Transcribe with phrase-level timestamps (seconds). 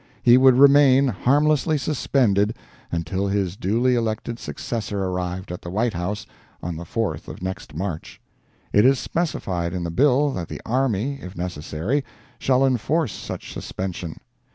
[0.23, 2.55] He would remain harmlessly suspended
[2.91, 6.25] until his duly elected successor arrived at the White House
[6.63, 8.19] on the 4th of next March.
[8.73, 12.03] It is specified in the bill that the army, if necessary,
[12.39, 14.17] shall enforce such suspension.